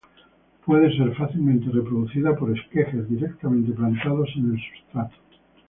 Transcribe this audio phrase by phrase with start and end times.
[0.65, 5.15] Puede ser fácilmente reproducida por esquejes directamente plantados en el sustrato.